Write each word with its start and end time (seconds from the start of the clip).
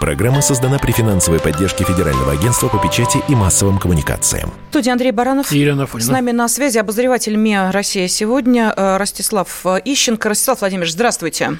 Программа 0.00 0.40
создана 0.40 0.78
при 0.78 0.92
финансовой 0.92 1.40
поддержке 1.40 1.84
Федерального 1.84 2.32
агентства 2.32 2.68
по 2.68 2.78
печати 2.78 3.18
и 3.28 3.34
массовым 3.34 3.78
коммуникациям. 3.78 4.50
В 4.68 4.70
студии 4.70 4.90
Андрей 4.90 5.10
Баранов. 5.10 5.52
И 5.52 5.58
Елена. 5.58 5.86
С 5.86 6.08
нами 6.08 6.30
на 6.30 6.48
связи 6.48 6.78
обозреватель 6.78 7.36
МИА 7.36 7.70
«Россия 7.70 8.08
сегодня» 8.08 8.72
Ростислав 8.74 9.66
Ищенко. 9.84 10.30
Ростислав 10.30 10.60
Владимирович, 10.60 10.92
здравствуйте. 10.92 11.58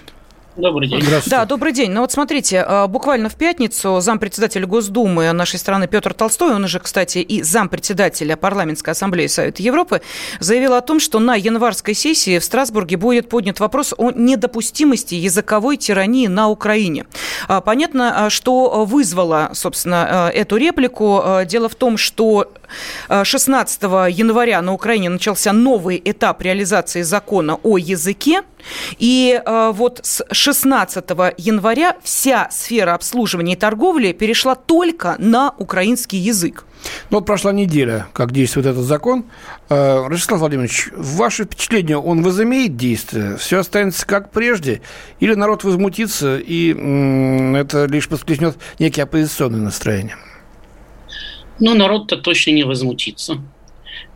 Добрый 0.56 0.88
день. 0.88 1.02
Да, 1.27 1.45
добрый 1.45 1.72
день. 1.72 1.92
Ну 1.92 2.00
вот 2.00 2.10
смотрите, 2.10 2.64
э, 2.66 2.86
буквально 2.88 3.28
в 3.28 3.36
пятницу 3.36 4.00
зампредседатель 4.00 4.66
Госдумы 4.66 5.30
нашей 5.32 5.60
страны 5.60 5.86
Петр 5.86 6.12
Толстой, 6.12 6.54
он 6.54 6.66
же, 6.66 6.80
кстати, 6.80 7.18
и 7.18 7.42
зампредседателя 7.42 8.36
Парламентской 8.36 8.90
ассамблеи 8.90 9.28
Совета 9.28 9.62
Европы, 9.62 10.02
заявил 10.40 10.74
о 10.74 10.80
том, 10.80 10.98
что 10.98 11.20
на 11.20 11.36
январской 11.36 11.95
сессии 11.95 12.38
в 12.38 12.45
Страсбурге 12.45 12.96
будет 12.96 13.28
поднят 13.28 13.60
вопрос 13.60 13.95
о 13.96 14.10
недопустимости 14.10 15.14
языковой 15.14 15.76
тирании 15.76 16.26
на 16.26 16.48
Украине. 16.48 17.06
А, 17.46 17.60
Понятно, 17.60 18.26
а, 18.26 18.30
что 18.30 18.84
вызвало, 18.84 19.51
собственно, 19.54 20.30
эту 20.34 20.56
реплику. 20.56 21.23
Дело 21.46 21.68
в 21.68 21.76
том, 21.76 21.96
что 21.96 22.52
16 23.09 23.83
января 23.83 24.62
на 24.62 24.73
Украине 24.73 25.10
начался 25.10 25.52
новый 25.52 26.01
этап 26.05 26.42
реализации 26.42 27.02
закона 27.02 27.59
о 27.62 27.79
языке. 27.79 28.43
И 28.98 29.40
э, 29.45 29.71
вот 29.74 30.01
с 30.02 30.24
16 30.30 31.04
января 31.38 31.96
вся 32.02 32.48
сфера 32.51 32.95
обслуживания 32.95 33.54
и 33.54 33.57
торговли 33.57 34.13
перешла 34.13 34.54
только 34.54 35.16
на 35.18 35.54
украинский 35.59 36.18
язык. 36.18 36.65
Ну, 37.10 37.18
вот 37.18 37.26
прошла 37.26 37.52
неделя, 37.52 38.07
как 38.13 38.32
действует 38.32 38.66
этот 38.66 38.85
закон. 38.85 39.24
Э, 39.68 40.07
Ростислав 40.07 40.41
Владимирович, 40.41 40.88
ваше 40.96 41.45
впечатление, 41.45 41.98
он 41.98 42.23
возымеет 42.23 42.76
действие? 42.76 43.37
Все 43.37 43.59
останется 43.59 44.07
как 44.07 44.30
прежде? 44.30 44.80
Или 45.18 45.35
народ 45.35 45.65
возмутится, 45.65 46.38
и 46.38 46.71
это 47.57 47.87
лишь 47.87 48.09
подсклеснет 48.09 48.57
некие 48.79 49.04
оппозиционные 49.04 49.63
настроения? 49.63 50.16
Ну, 51.61 51.75
народ-то 51.75 52.16
точно 52.16 52.53
не 52.53 52.65
возмутится. 52.65 53.43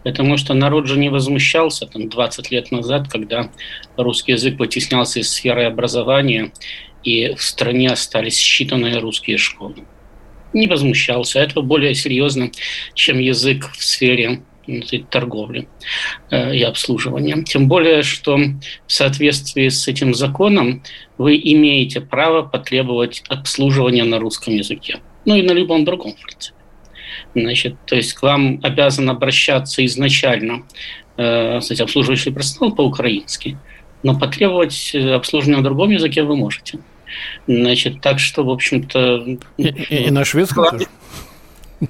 Потому 0.02 0.36
что 0.36 0.54
народ 0.54 0.86
же 0.86 0.98
не 0.98 1.10
возмущался 1.10 1.86
там 1.86 2.08
20 2.08 2.50
лет 2.50 2.70
назад, 2.70 3.08
когда 3.08 3.50
русский 3.96 4.32
язык 4.32 4.58
вытеснялся 4.58 5.20
из 5.20 5.30
сферы 5.30 5.64
образования, 5.64 6.52
и 7.02 7.34
в 7.34 7.42
стране 7.42 7.90
остались 7.90 8.38
считанные 8.38 8.98
русские 8.98 9.38
школы. 9.38 9.76
Не 10.52 10.66
возмущался. 10.68 11.40
Это 11.40 11.60
более 11.60 11.94
серьезно, 11.94 12.50
чем 12.94 13.18
язык 13.18 13.70
в 13.72 13.84
сфере 13.84 14.42
ну, 14.66 14.80
торговли 15.10 15.68
э, 16.30 16.56
и 16.56 16.62
обслуживания. 16.62 17.42
Тем 17.42 17.68
более, 17.68 18.02
что 18.02 18.36
в 18.36 18.92
соответствии 18.92 19.68
с 19.68 19.86
этим 19.88 20.14
законом 20.14 20.82
вы 21.18 21.36
имеете 21.36 22.00
право 22.00 22.42
потребовать 22.42 23.22
обслуживания 23.28 24.04
на 24.04 24.18
русском 24.18 24.54
языке. 24.54 25.00
Ну 25.26 25.34
и 25.34 25.42
на 25.42 25.52
любом 25.52 25.84
другом, 25.84 26.12
в 26.12 26.22
принципе. 26.22 26.53
Значит, 27.34 27.76
то 27.86 27.96
есть 27.96 28.14
к 28.14 28.22
вам 28.22 28.60
обязан 28.62 29.10
обращаться 29.10 29.84
изначально 29.84 30.62
э, 31.16 31.60
кстати, 31.60 31.82
обслуживающий 31.82 32.32
персонал 32.32 32.74
по-украински, 32.74 33.58
но 34.02 34.18
потребовать 34.18 34.94
обслуживания 34.94 35.58
на 35.58 35.64
другом 35.64 35.90
языке 35.90 36.22
вы 36.22 36.36
можете. 36.36 36.78
Значит, 37.46 38.00
так 38.00 38.18
что, 38.18 38.44
в 38.44 38.50
общем-то... 38.50 39.24
И, 39.56 39.62
и, 39.62 40.06
и 40.06 40.10
на 40.10 40.24
шведском 40.24 40.70
тоже? 40.70 40.86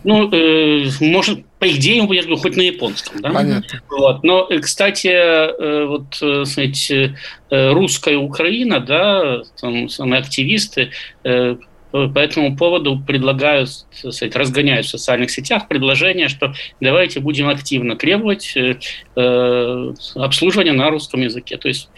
Ну, 0.02 0.30
э, 0.32 0.88
может, 1.00 1.44
по 1.58 1.68
идее, 1.70 1.98
я 1.98 2.04
говорю, 2.04 2.36
хоть 2.36 2.56
на 2.56 2.62
японском, 2.62 3.20
да? 3.20 3.30
Понятно. 3.30 3.82
Вот. 3.90 4.24
Но, 4.24 4.48
кстати, 4.60 5.08
э, 5.08 5.86
вот, 5.86 6.18
э, 6.20 6.44
знаете, 6.44 7.16
э, 7.50 7.72
русская 7.72 8.16
Украина, 8.16 8.80
да, 8.80 9.42
там 9.60 9.88
самые 9.88 10.20
активисты 10.20 10.90
э, 11.22 11.56
по 11.94 12.18
этому 12.18 12.56
поводу 12.56 12.98
предлагают, 12.98 13.68
так 14.02 14.12
сказать, 14.12 14.34
разгоняют 14.34 14.86
в 14.86 14.90
социальных 14.90 15.30
сетях 15.30 15.68
предложение, 15.68 16.28
что 16.28 16.52
давайте 16.80 17.20
будем 17.20 17.48
активно 17.48 17.94
требовать 17.94 18.56
э, 18.56 18.74
э, 19.14 19.94
обслуживания 20.16 20.72
на 20.72 20.90
русском 20.90 21.20
языке, 21.20 21.56
то 21.56 21.68
есть 21.68 21.88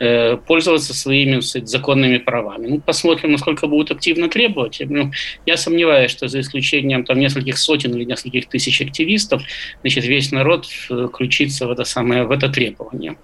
э, 0.00 0.38
пользоваться 0.38 0.94
своими 0.94 1.40
сказать, 1.40 1.68
законными 1.68 2.16
правами. 2.16 2.66
Ну, 2.66 2.80
посмотрим, 2.80 3.32
насколько 3.32 3.66
будут 3.66 3.90
активно 3.90 4.30
требовать. 4.30 4.80
Я, 4.80 4.86
говорю, 4.86 5.12
я 5.44 5.58
сомневаюсь, 5.58 6.10
что 6.10 6.28
за 6.28 6.40
исключением 6.40 7.04
там 7.04 7.18
нескольких 7.20 7.58
сотен 7.58 7.94
или 7.94 8.04
нескольких 8.04 8.48
тысяч 8.48 8.80
активистов, 8.80 9.42
значит, 9.82 10.06
весь 10.06 10.32
народ 10.32 10.64
включится 10.64 11.66
в 11.66 11.70
это 11.70 11.84
самое, 11.84 12.24
в 12.24 12.30
это 12.30 12.48
требование. 12.48 13.16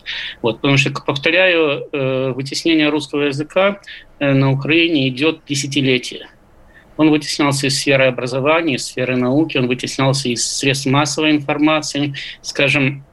Вот, 0.42 0.56
потому 0.56 0.76
что, 0.76 0.92
повторяю, 0.92 1.88
э, 1.90 2.32
вытеснение 2.32 2.90
русского 2.90 3.22
языка 3.22 3.80
э, 4.11 4.11
на 4.20 4.52
Украине 4.52 5.08
идет 5.08 5.40
десятилетия. 5.48 6.28
Он 6.96 7.10
вытеснялся 7.10 7.66
из 7.66 7.78
сферы 7.78 8.06
образования, 8.06 8.74
из 8.74 8.86
сферы 8.86 9.16
науки, 9.16 9.56
он 9.56 9.66
вытеснялся 9.66 10.28
из 10.28 10.46
средств 10.46 10.86
массовой 10.86 11.32
информации. 11.32 12.14
Скажем, 12.42 13.04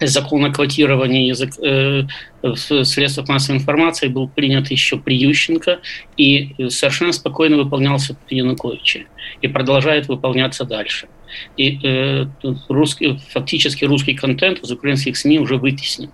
закон 0.00 0.44
о 0.44 0.52
квотировании 0.52 1.28
язык, 1.28 1.54
э, 1.58 2.02
в 2.42 2.84
средствах 2.84 3.28
массовой 3.28 3.58
информации 3.58 4.08
был 4.08 4.28
принят 4.28 4.70
еще 4.70 4.98
при 4.98 5.16
Ющенко 5.16 5.80
и 6.16 6.54
совершенно 6.68 7.12
спокойно 7.12 7.56
выполнялся 7.56 8.16
при 8.26 8.38
Януковиче 8.38 9.06
и 9.40 9.48
продолжает 9.48 10.08
выполняться 10.08 10.64
дальше. 10.64 11.08
И 11.56 11.80
э, 11.82 12.26
русский, 12.68 13.18
фактически 13.30 13.84
русский 13.84 14.14
контент 14.14 14.60
из 14.60 14.70
украинских 14.70 15.16
СМИ 15.16 15.38
уже 15.38 15.56
вытеснен. 15.56 16.10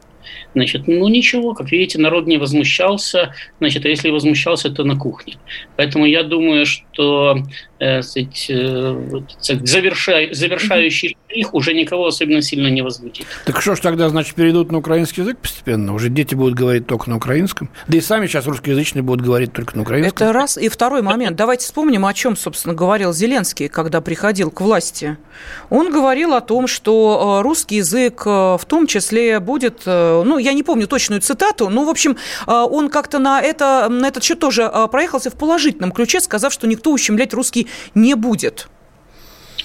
Значит, 0.55 0.87
ну 0.87 1.09
ничего, 1.09 1.55
как 1.55 1.71
видите, 1.73 1.99
народ 1.99 2.27
не 2.27 2.39
возмущался, 2.39 3.35
значит, 3.59 3.85
а 3.85 3.89
если 3.89 4.11
возмущался, 4.11 4.71
то 4.71 4.85
на 4.85 4.97
кухне. 4.97 5.35
Поэтому 5.77 6.07
я 6.07 6.23
думаю, 6.23 6.67
что 6.67 6.85
э, 7.01 8.03
сказать, 8.03 8.47
э, 8.51 9.23
завершай, 9.41 10.35
завершающий 10.35 11.17
штрих 11.27 11.55
уже 11.55 11.73
никого 11.73 12.07
особенно 12.07 12.43
сильно 12.43 12.69
не 12.69 12.83
возбудит. 12.83 13.27
Так 13.47 13.63
что 13.63 13.75
ж 13.75 13.81
тогда, 13.81 14.09
значит, 14.09 14.35
перейдут 14.35 14.71
на 14.71 14.79
украинский 14.79 15.23
язык 15.23 15.39
постепенно? 15.39 15.95
Уже 15.95 16.11
дети 16.11 16.35
будут 16.35 16.55
говорить 16.55 16.87
только 16.87 17.09
на 17.09 17.17
украинском? 17.17 17.71
Да 17.89 17.97
и 17.97 18.01
сами 18.01 18.27
сейчас 18.27 18.47
русскоязычные 18.47 19.03
будут 19.03 19.25
говорить 19.25 19.53
только 19.53 19.77
на 19.77 19.83
украинском? 19.83 20.15
Это 20.15 20.33
раз. 20.33 20.59
И 20.59 20.69
второй 20.69 21.03
момент. 21.03 21.37
Давайте 21.37 21.65
вспомним, 21.65 22.05
о 22.05 22.13
чем, 22.13 22.37
собственно, 22.37 22.75
говорил 22.75 23.13
Зеленский, 23.13 23.69
когда 23.69 24.01
приходил 24.01 24.51
к 24.51 24.61
власти. 24.61 25.17
Он 25.71 25.91
говорил 25.91 26.35
о 26.35 26.41
том, 26.41 26.67
что 26.67 27.39
э, 27.41 27.43
русский 27.43 27.77
язык 27.77 28.27
в 28.27 28.61
том 28.67 28.87
числе 28.87 29.41
будет 29.41 29.87
ну, 29.87 30.39
я 30.39 30.53
не 30.53 30.63
помню 30.63 30.87
точную 30.87 31.23
цитату, 31.23 31.69
но, 31.71 31.85
в 31.85 31.89
общем, 31.89 32.17
он 32.47 32.91
как-то 32.91 33.19
на, 33.19 33.41
это, 33.41 33.89
на 33.89 34.07
этот 34.07 34.23
счет 34.23 34.39
тоже 34.39 34.71
проехался 34.91 35.31
в 35.31 35.35
положительном 35.35 35.93
ключе, 35.93 36.21
сказав, 36.21 36.53
что 36.53 36.67
никто 36.67 36.90
ущемлять 36.93 37.35
русский 37.35 37.69
не 37.95 38.15
будет. 38.15 38.69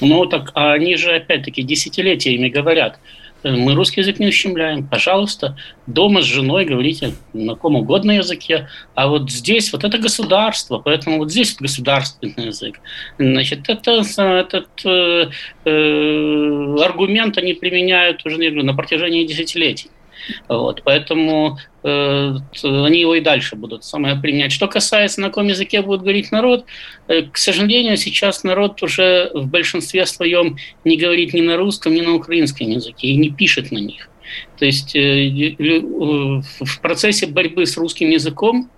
Ну, 0.02 0.26
так 0.26 0.52
а 0.56 0.74
они 0.74 0.96
же, 0.98 1.16
опять-таки, 1.16 1.64
десятилетиями 1.64 2.50
говорят, 2.50 3.00
мы 3.44 3.76
русский 3.76 4.02
язык 4.02 4.20
не 4.20 4.28
ущемляем. 4.28 4.88
Пожалуйста, 4.88 5.56
дома 5.86 6.22
с 6.22 6.26
женой 6.26 6.66
говорите 6.66 7.14
на 7.34 7.54
каком 7.54 7.76
угодно 7.76 8.12
языке. 8.12 8.68
А 8.96 9.08
вот 9.08 9.30
здесь 9.30 9.72
вот 9.72 9.84
это 9.84 9.98
государство, 9.98 10.80
поэтому 10.80 11.20
вот 11.20 11.32
здесь 11.32 11.56
государственный 11.56 12.48
язык. 12.48 12.80
Значит, 13.20 13.70
это, 13.70 14.02
этот 14.18 14.68
э, 14.86 15.30
э, 15.66 16.76
аргумент 16.84 17.38
они 17.38 17.54
применяют 17.54 18.26
уже 18.26 18.38
на 18.52 18.74
протяжении 18.74 19.26
десятилетий. 19.26 19.92
Вот, 20.48 20.82
поэтому 20.84 21.58
э, 21.84 22.36
они 22.64 23.00
его 23.00 23.16
и 23.16 23.22
дальше 23.22 23.56
будут 23.56 23.84
самое 23.84 24.16
применять. 24.16 24.52
Что 24.52 24.68
касается, 24.68 25.22
на 25.22 25.28
каком 25.28 25.48
языке 25.48 25.82
будет 25.82 26.02
говорить 26.02 26.32
народ, 26.32 26.66
э, 27.08 27.24
к 27.24 27.38
сожалению, 27.38 27.98
сейчас 27.98 28.44
народ 28.44 28.82
уже 28.84 29.32
в 29.34 29.48
большинстве 29.48 30.06
своем 30.06 30.58
не 30.84 30.98
говорит 30.98 31.34
ни 31.34 31.42
на 31.42 31.58
русском, 31.58 31.94
ни 31.94 32.02
на 32.02 32.14
украинском 32.14 32.70
языке 32.70 33.08
и 33.08 33.16
не 33.16 33.30
пишет 33.30 33.72
на 33.72 33.78
них. 33.78 34.10
То 34.58 34.66
есть 34.66 34.96
э, 34.96 35.56
в 35.58 36.82
процессе 36.82 37.28
борьбы 37.28 37.66
с 37.66 37.78
русским 37.78 38.10
языком 38.10 38.70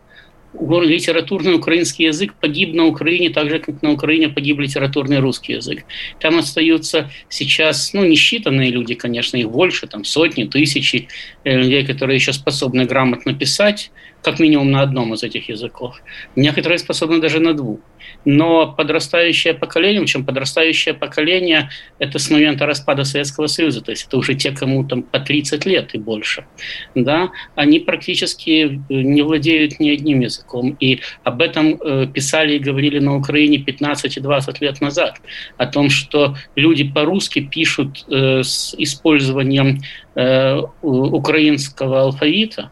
литературный 0.60 1.56
украинский 1.56 2.06
язык 2.06 2.34
погиб 2.40 2.74
на 2.74 2.86
Украине, 2.86 3.30
так 3.30 3.50
же, 3.50 3.60
как 3.60 3.82
на 3.82 3.92
Украине 3.92 4.30
погиб 4.30 4.60
литературный 4.60 5.20
русский 5.20 5.54
язык. 5.54 5.84
Там 6.20 6.38
остаются 6.38 7.10
сейчас, 7.30 7.94
ну, 7.94 8.06
несчитанные 8.06 8.72
люди, 8.72 8.96
конечно, 8.96 9.38
их 9.38 9.50
больше, 9.50 9.88
там 9.88 10.04
сотни, 10.04 10.46
тысячи 10.46 11.08
э, 11.44 11.58
людей, 11.58 11.86
которые 11.86 12.16
еще 12.16 12.34
способны 12.34 12.86
грамотно 12.86 13.34
писать, 13.34 13.92
как 14.28 14.40
минимум 14.40 14.72
на 14.72 14.82
одном 14.82 15.14
из 15.14 15.24
этих 15.24 15.48
языков. 15.48 16.02
Некоторые 16.36 16.80
способны 16.80 17.22
даже 17.22 17.40
на 17.40 17.54
двух. 17.54 17.80
Но 18.26 18.74
подрастающее 18.74 19.54
поколение, 19.54 20.02
причем 20.02 20.26
подрастающее 20.26 20.94
поколение, 20.94 21.70
это 21.98 22.20
с 22.20 22.30
момента 22.30 22.66
распада 22.66 23.06
Советского 23.06 23.48
Союза, 23.48 23.82
то 23.82 23.92
есть 23.92 24.08
это 24.08 24.18
уже 24.18 24.36
те, 24.36 24.52
кому 24.52 24.84
там 24.84 25.04
по 25.04 25.20
30 25.20 25.66
лет 25.66 25.96
и 25.96 25.98
больше, 25.98 26.46
да, 26.94 27.30
они 27.56 27.80
практически 27.80 28.82
не 28.90 29.22
владеют 29.22 29.80
ни 29.80 29.90
одним 29.90 30.20
языком. 30.20 30.76
И 30.82 31.00
об 31.24 31.42
этом 31.42 31.76
э, 31.76 32.08
писали 32.14 32.56
и 32.56 32.60
говорили 32.60 33.00
на 33.00 33.16
Украине 33.16 33.60
15 33.60 34.18
и 34.18 34.20
20 34.20 34.62
лет 34.62 34.82
назад, 34.82 35.22
о 35.58 35.68
том, 35.68 35.90
что 35.90 36.36
люди 36.58 36.84
по-русски 36.84 37.40
пишут 37.40 38.04
э, 38.10 38.44
с 38.44 38.76
использованием 38.78 39.80
э, 40.16 40.62
украинского 40.82 42.02
алфавита, 42.02 42.72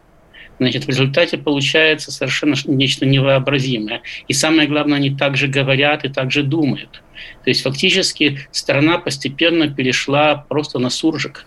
Значит, 0.59 0.85
в 0.85 0.89
результате 0.89 1.37
получается 1.37 2.11
совершенно 2.11 2.55
нечто 2.65 3.05
невообразимое. 3.05 4.01
И 4.27 4.33
самое 4.33 4.67
главное, 4.67 4.97
они 4.97 5.09
также 5.09 5.47
говорят 5.47 6.05
и 6.05 6.09
также 6.09 6.43
думают. 6.43 7.01
То 7.43 7.49
есть 7.49 7.61
фактически 7.61 8.39
страна 8.51 8.97
постепенно 8.97 9.67
перешла 9.67 10.35
просто 10.35 10.79
на 10.79 10.89
суржик 10.89 11.45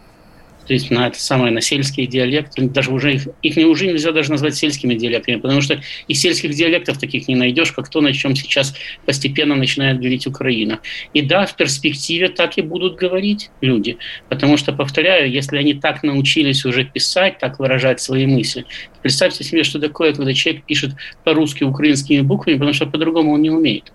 то 0.69 0.75
есть 0.75 0.91
на 0.91 1.07
это 1.07 1.19
самое, 1.19 1.51
на 1.51 1.63
сельские 1.63 2.07
диалекты, 2.07 2.69
даже 2.69 2.91
уже 2.91 3.15
их, 3.15 3.29
их 3.41 3.57
уже 3.67 3.87
нельзя 3.87 4.13
даже 4.13 4.31
назвать 4.31 4.55
сельскими 4.55 4.95
диалектами, 4.95 5.37
потому 5.37 5.63
что 5.63 5.81
и 6.09 6.13
сельских 6.13 6.55
диалектов 6.55 6.99
таких 6.99 7.27
не 7.27 7.37
найдешь, 7.37 7.73
как 7.73 7.89
то, 7.89 8.03
на 8.03 8.13
чем 8.13 8.37
сейчас 8.37 8.75
постепенно 9.07 9.55
начинает 9.55 9.97
говорить 9.97 10.27
Украина. 10.27 10.81
И 11.15 11.23
да, 11.23 11.47
в 11.47 11.57
перспективе 11.57 12.29
так 12.29 12.59
и 12.59 12.61
будут 12.61 12.97
говорить 12.97 13.49
люди, 13.63 13.97
потому 14.29 14.59
что, 14.59 14.75
повторяю, 14.75 15.33
если 15.33 15.57
они 15.57 15.73
так 15.73 16.03
научились 16.03 16.67
уже 16.67 16.85
писать, 16.85 17.39
так 17.39 17.59
выражать 17.59 18.03
свои 18.03 18.27
мысли, 18.27 18.67
представьте 19.01 19.45
себе, 19.45 19.65
что 19.65 19.79
такое, 19.79 20.13
когда 20.13 20.35
человек 20.35 20.65
пишет 20.65 20.91
по-русски 21.25 21.65
украинскими 21.65 22.21
буквами, 22.21 22.57
потому 22.57 22.75
что 22.75 22.85
по-другому 22.85 23.33
он 23.33 23.41
не 23.41 23.51
умеет. 23.51 23.91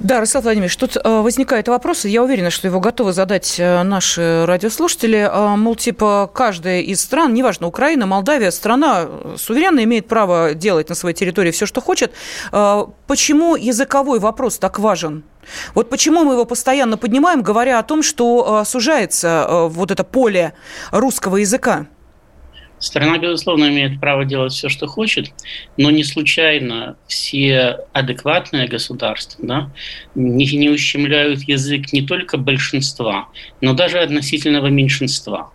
Да, 0.00 0.20
Ростислав 0.20 0.44
Владимирович, 0.44 0.76
тут 0.76 0.96
э, 0.96 1.20
возникает 1.20 1.66
вопрос, 1.66 2.04
я 2.04 2.22
уверена, 2.22 2.50
что 2.50 2.68
его 2.68 2.78
готовы 2.78 3.12
задать 3.12 3.56
э, 3.58 3.82
наши 3.82 4.44
радиослушатели. 4.46 5.28
Э, 5.28 5.56
мол, 5.56 5.74
типа, 5.74 6.30
каждая 6.32 6.82
из 6.82 7.00
стран, 7.00 7.34
неважно, 7.34 7.66
Украина, 7.66 8.06
Молдавия, 8.06 8.52
страна 8.52 9.08
суверенно 9.36 9.82
имеет 9.82 10.06
право 10.06 10.54
делать 10.54 10.88
на 10.88 10.94
своей 10.94 11.16
территории 11.16 11.50
все, 11.50 11.66
что 11.66 11.80
хочет. 11.80 12.12
Почему 13.06 13.56
языковой 13.56 14.20
вопрос 14.20 14.58
так 14.58 14.78
важен? 14.78 15.24
Вот 15.74 15.90
почему 15.90 16.24
мы 16.24 16.34
его 16.34 16.44
постоянно 16.44 16.96
поднимаем, 16.96 17.42
говоря 17.42 17.78
о 17.78 17.82
том, 17.82 18.02
что 18.02 18.64
сужается 18.64 19.46
вот 19.68 19.90
это 19.90 20.04
поле 20.04 20.52
русского 20.92 21.36
языка? 21.38 21.86
Страна, 22.78 23.18
безусловно, 23.18 23.68
имеет 23.68 24.00
право 24.00 24.24
делать 24.24 24.52
все, 24.52 24.68
что 24.68 24.86
хочет, 24.86 25.32
но 25.76 25.90
не 25.90 26.04
случайно 26.04 26.96
все 27.08 27.78
адекватные 27.92 28.68
государства 28.68 29.44
да, 29.44 29.70
не, 30.14 30.46
не 30.46 30.70
ущемляют 30.70 31.42
язык 31.42 31.92
не 31.92 32.02
только 32.02 32.38
большинства, 32.38 33.28
но 33.60 33.74
даже 33.74 33.98
относительного 33.98 34.68
меньшинства. 34.68 35.50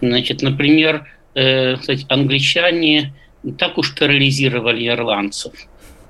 Значит, 0.00 0.42
например, 0.42 1.06
э, 1.34 1.76
кстати, 1.76 2.06
англичане 2.08 3.12
так 3.58 3.76
уж 3.76 3.94
терроризировали 3.94 4.88
ирландцев, 4.88 5.52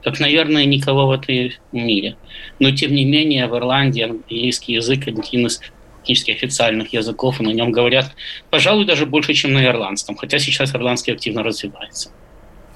как, 0.04 0.20
наверное, 0.20 0.66
никого 0.66 1.08
в 1.08 1.10
этом 1.10 1.50
мире. 1.72 2.16
Но, 2.60 2.70
тем 2.70 2.94
не 2.94 3.04
менее, 3.04 3.48
в 3.48 3.56
Ирландии 3.56 4.02
английский 4.02 4.74
язык 4.74 5.08
один 5.08 5.46
из 5.46 5.60
практически 6.04 6.32
официальных 6.32 6.92
языков, 6.92 7.40
и 7.40 7.42
на 7.42 7.50
нем 7.50 7.72
говорят, 7.72 8.14
пожалуй, 8.50 8.84
даже 8.84 9.06
больше, 9.06 9.32
чем 9.32 9.54
на 9.54 9.64
ирландском, 9.64 10.16
хотя 10.16 10.38
сейчас 10.38 10.74
ирландский 10.74 11.12
активно 11.12 11.42
развивается. 11.42 12.10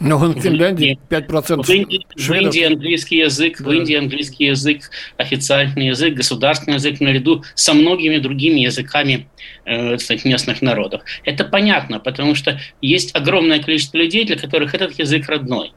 Но 0.01 0.17
в 0.17 0.41
Финляндии 0.41 0.99
5% 1.11 1.63
в 1.63 1.69
Индии, 1.69 2.07
в 2.17 2.33
Индии 2.33 2.63
английский 2.63 3.19
язык, 3.19 3.59
да. 3.59 3.65
в 3.65 3.73
Индии 3.73 3.97
английский 3.97 4.47
язык, 4.47 4.91
официальный 5.19 5.89
язык, 5.89 6.15
государственный 6.15 6.77
язык 6.77 7.01
наряду 7.01 7.45
со 7.55 7.75
многими 7.75 8.19
другими 8.19 8.61
языками 8.61 9.29
э, 9.67 9.97
кстати, 9.97 10.27
местных 10.27 10.63
народов. 10.63 11.03
Это 11.25 11.45
понятно, 11.45 11.99
потому 11.99 12.35
что 12.35 12.59
есть 12.81 13.15
огромное 13.15 13.59
количество 13.59 13.99
людей, 13.99 14.25
для 14.25 14.37
которых 14.37 14.75
этот 14.75 14.99
язык 14.99 15.29
родной. 15.29 15.73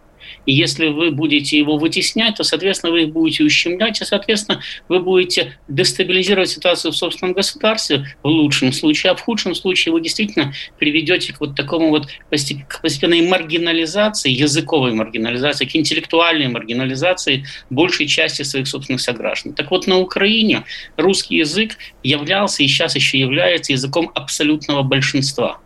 И 0.46 0.54
если 0.54 0.88
вы 0.88 1.12
будете 1.12 1.58
его 1.58 1.78
вытеснять, 1.78 2.36
то, 2.36 2.44
соответственно, 2.44 2.92
вы 2.92 3.04
их 3.04 3.10
будете 3.10 3.44
ущемлять, 3.44 4.02
и, 4.02 4.06
соответственно, 4.06 4.62
вы 4.88 5.00
будете 5.00 5.58
дестабилизировать 5.68 6.50
ситуацию 6.50 6.92
в 6.92 6.98
собственном 6.98 7.34
государстве 7.34 8.06
в 8.24 8.28
лучшем 8.28 8.74
случае, 8.74 9.12
а 9.12 9.16
в 9.16 9.22
худшем 9.22 9.54
случае 9.54 9.94
вы 9.94 10.02
действительно 10.02 10.54
приведете 10.80 11.34
к 11.34 11.40
вот 11.40 11.56
такому 11.56 11.90
вот 11.90 12.08
постепенной 12.30 13.22
маргинализации, 13.28 14.32
языковой 14.32 14.94
маргинализации, 14.94 15.66
к 15.66 15.76
интеллектуальной 15.76 16.48
маргинализации 16.48 17.46
большей 17.70 18.08
части 18.08 18.42
своих 18.44 18.68
собственных 18.68 19.02
сограждан. 19.02 19.54
Так 19.54 19.72
вот, 19.72 19.88
на 19.88 20.00
Украине 20.00 20.64
русский 20.98 21.38
язык 21.38 21.78
являлся 22.04 22.64
и 22.64 22.68
сейчас 22.68 22.96
еще 22.96 23.20
является 23.20 23.74
языком 23.74 24.12
абсолютного 24.16 24.82
большинства. 24.82 25.60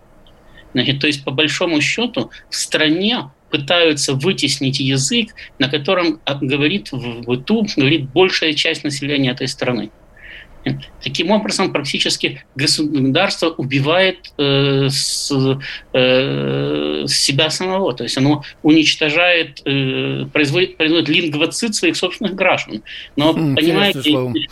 Значит, 0.74 1.00
то 1.00 1.07
есть, 1.07 1.24
по 1.24 1.31
большому 1.31 1.80
счету, 1.80 2.31
в 2.50 2.56
стране 2.56 3.30
пытаются 3.55 4.13
вытеснить 4.13 4.79
язык, 4.79 5.29
на 5.59 5.69
котором 5.69 6.19
а, 6.25 6.35
говорит 6.35 6.91
в 6.91 7.21
быту 7.21 7.65
говорит 7.77 8.09
большая 8.09 8.53
часть 8.53 8.83
населения 8.83 9.31
этой 9.31 9.47
страны. 9.47 9.91
Таким 11.03 11.29
образом, 11.29 11.71
практически 11.71 12.43
государство 12.55 13.49
убивает 13.49 14.33
э, 14.39 14.87
с, 14.89 15.31
э, 15.93 17.05
себя 17.07 17.49
самого, 17.51 17.93
то 17.93 18.03
есть 18.03 18.17
оно 18.17 18.43
уничтожает, 18.63 19.61
э, 19.65 20.25
производит, 20.33 20.77
производит 20.77 21.07
лингвоцид 21.07 21.75
своих 21.75 21.95
собственных 21.95 22.33
граждан. 22.33 22.81
Но, 23.15 23.33
mm, 23.33 23.55
понимаете, 23.55 24.43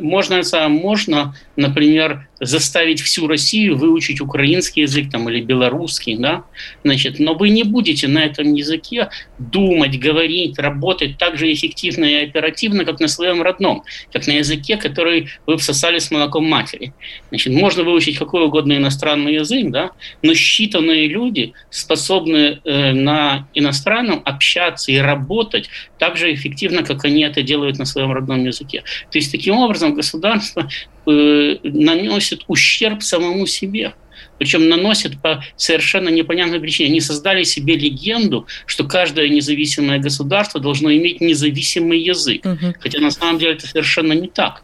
можно, 0.00 0.68
можно, 0.68 1.34
например, 1.60 2.26
заставить 2.40 3.00
всю 3.00 3.26
Россию 3.26 3.76
выучить 3.76 4.20
украинский 4.20 4.82
язык 4.82 5.10
там, 5.10 5.28
или 5.28 5.42
белорусский, 5.42 6.16
да? 6.16 6.44
Значит, 6.82 7.18
но 7.18 7.34
вы 7.34 7.50
не 7.50 7.64
будете 7.64 8.08
на 8.08 8.20
этом 8.24 8.54
языке 8.54 9.10
думать, 9.38 9.98
говорить, 10.00 10.58
работать 10.58 11.18
так 11.18 11.36
же 11.36 11.52
эффективно 11.52 12.04
и 12.06 12.24
оперативно, 12.24 12.84
как 12.84 12.98
на 12.98 13.08
своем 13.08 13.42
родном, 13.42 13.84
как 14.12 14.26
на 14.26 14.32
языке, 14.32 14.78
который 14.78 15.28
вы 15.46 15.58
всосали 15.58 15.98
с 15.98 16.10
молоком 16.10 16.46
матери. 16.46 16.94
Значит, 17.28 17.52
можно 17.52 17.82
выучить 17.82 18.18
какой 18.18 18.44
угодно 18.44 18.72
иностранный 18.72 19.34
язык, 19.34 19.70
да? 19.70 19.90
но 20.22 20.32
считанные 20.32 21.06
люди 21.08 21.52
способны 21.68 22.60
э, 22.64 22.92
на 22.92 23.48
иностранном 23.52 24.22
общаться 24.24 24.90
и 24.90 24.96
работать 24.96 25.68
так 25.98 26.16
же 26.16 26.32
эффективно, 26.32 26.82
как 26.82 27.04
они 27.04 27.22
это 27.22 27.42
делают 27.42 27.78
на 27.78 27.84
своем 27.84 28.12
родном 28.12 28.44
языке. 28.44 28.82
То 29.10 29.18
есть 29.18 29.30
таким 29.30 29.56
образом 29.56 29.94
государство 29.94 30.66
э, 31.10 31.58
наносит 31.62 32.44
ущерб 32.46 33.02
самому 33.02 33.46
себе. 33.46 33.94
Причем 34.38 34.68
наносит 34.70 35.20
по 35.20 35.44
совершенно 35.56 36.08
непонятной 36.08 36.60
причине. 36.60 36.88
Они 36.88 37.00
создали 37.00 37.42
себе 37.42 37.76
легенду, 37.76 38.46
что 38.64 38.84
каждое 38.84 39.28
независимое 39.28 39.98
государство 39.98 40.60
должно 40.60 40.90
иметь 40.94 41.20
независимый 41.20 42.00
язык. 42.00 42.46
Угу. 42.46 42.74
Хотя 42.80 43.00
на 43.00 43.10
самом 43.10 43.38
деле 43.38 43.52
это 43.52 43.66
совершенно 43.66 44.14
не 44.14 44.28
так. 44.28 44.62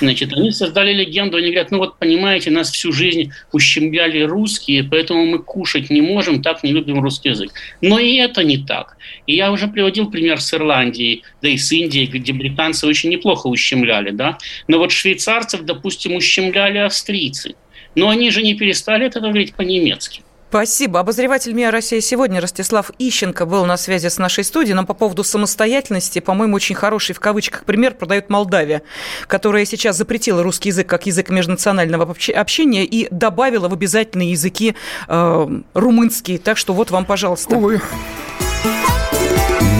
Значит, 0.00 0.32
они 0.32 0.50
создали 0.50 0.92
легенду, 0.92 1.36
они 1.36 1.48
говорят, 1.48 1.70
ну 1.70 1.78
вот 1.78 1.98
понимаете, 1.98 2.50
нас 2.50 2.70
всю 2.70 2.92
жизнь 2.92 3.32
ущемляли 3.52 4.22
русские, 4.22 4.84
поэтому 4.84 5.26
мы 5.26 5.38
кушать 5.38 5.90
не 5.90 6.00
можем, 6.00 6.42
так 6.42 6.62
не 6.62 6.72
любим 6.72 7.00
русский 7.00 7.30
язык. 7.30 7.52
Но 7.80 7.98
и 7.98 8.16
это 8.16 8.44
не 8.44 8.58
так. 8.58 8.96
И 9.26 9.34
я 9.36 9.52
уже 9.52 9.68
приводил 9.68 10.10
пример 10.10 10.40
с 10.40 10.52
Ирландией, 10.54 11.22
да 11.42 11.48
и 11.48 11.56
с 11.56 11.72
Индией, 11.72 12.06
где 12.06 12.32
британцы 12.32 12.86
очень 12.86 13.10
неплохо 13.10 13.46
ущемляли, 13.46 14.10
да. 14.10 14.38
Но 14.66 14.78
вот 14.78 14.92
швейцарцев, 14.92 15.62
допустим, 15.62 16.14
ущемляли 16.14 16.78
австрийцы. 16.78 17.54
Но 17.94 18.08
они 18.08 18.30
же 18.30 18.42
не 18.42 18.54
перестали 18.54 19.06
это 19.06 19.20
говорить 19.20 19.54
по-немецки. 19.54 20.22
Спасибо. 20.48 21.00
Обозреватель 21.00 21.52
МИА 21.52 21.70
Россия 21.70 22.00
сегодня 22.00 22.40
Ростислав 22.40 22.90
Ищенко 22.98 23.44
был 23.44 23.66
на 23.66 23.76
связи 23.76 24.08
с 24.08 24.16
нашей 24.16 24.44
студией. 24.44 24.74
Нам 24.74 24.86
по 24.86 24.94
поводу 24.94 25.22
самостоятельности, 25.22 26.20
по-моему, 26.20 26.56
очень 26.56 26.74
хороший 26.74 27.14
в 27.14 27.20
кавычках 27.20 27.64
пример 27.64 27.94
продает 27.94 28.30
Молдавия, 28.30 28.82
которая 29.26 29.66
сейчас 29.66 29.98
запретила 29.98 30.42
русский 30.42 30.70
язык 30.70 30.88
как 30.88 31.04
язык 31.04 31.28
межнационального 31.28 32.16
общения 32.34 32.84
и 32.86 33.08
добавила 33.10 33.68
в 33.68 33.74
обязательные 33.74 34.30
языки 34.30 34.74
э, 35.06 35.60
румынский. 35.74 36.38
Так 36.38 36.56
что 36.56 36.72
вот 36.72 36.90
вам, 36.90 37.04
пожалуйста. 37.04 37.54
Увы. 37.54 37.82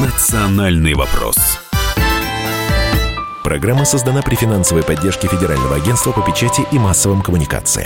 Национальный 0.04 0.92
вопрос. 0.92 1.36
Программа 3.42 3.86
создана 3.86 4.20
при 4.20 4.34
финансовой 4.34 4.82
поддержке 4.82 5.28
Федерального 5.28 5.76
агентства 5.76 6.12
по 6.12 6.20
печати 6.20 6.66
и 6.70 6.78
массовым 6.78 7.22
коммуникациям. 7.22 7.76